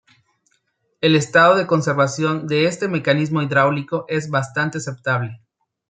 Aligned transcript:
El 0.99 1.15
estado 1.15 1.55
de 1.55 1.67
conservación 1.67 2.47
de 2.47 2.65
este 2.65 2.87
mecanismo 2.87 3.43
hidráulico 3.43 4.05
es 4.07 4.31
bastante 4.31 4.79
aceptable. 4.79 5.43